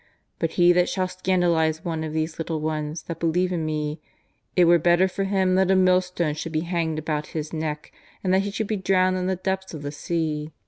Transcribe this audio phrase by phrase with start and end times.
[0.39, 4.01] But he that shall scandalise one of these little ones that believe in Me,
[4.55, 7.91] it were better for him that a millstone should be hanged about his neck
[8.23, 10.53] and that he should be drowned in the depth of the sea.